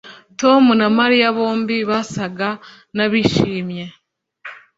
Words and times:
Tom 0.39 0.63
na 0.79 0.87
Mariya 0.97 1.27
bombi 1.37 1.77
basaga 1.89 2.49
nabishimye 2.95 3.83